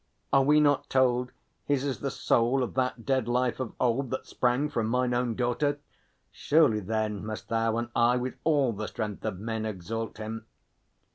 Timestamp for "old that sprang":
3.79-4.67